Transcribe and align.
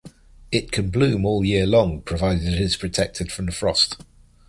It 0.51 0.71
can 0.71 0.89
bloom 0.89 1.27
all 1.27 1.45
year 1.45 1.67
long 1.67 2.01
provided 2.01 2.55
it 2.55 2.59
is 2.59 2.75
protected 2.75 3.31
from 3.31 3.51
frost. 3.51 4.03